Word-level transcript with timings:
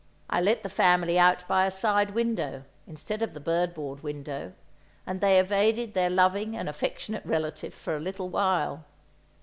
I 0.31 0.41
let 0.41 0.63
the 0.63 0.69
family 0.69 1.19
out 1.19 1.47
by 1.47 1.67
a 1.67 1.69
side 1.69 2.15
window, 2.15 2.63
instead 2.87 3.21
of 3.21 3.35
the 3.35 3.39
bird 3.39 3.75
board 3.75 4.01
window, 4.01 4.53
and 5.05 5.21
they 5.21 5.39
evaded 5.39 5.93
their 5.93 6.09
loving 6.09 6.57
and 6.57 6.67
affectionate 6.67 7.23
relative 7.23 7.71
for 7.75 7.95
a 7.95 7.99
little 7.99 8.27
while. 8.27 8.83